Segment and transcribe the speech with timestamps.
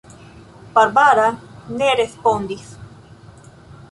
[0.77, 1.27] Barbara
[1.81, 2.73] ne respondis.